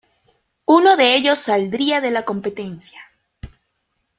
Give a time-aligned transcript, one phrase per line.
[0.65, 2.99] Uno de ellos saldría de la competencia.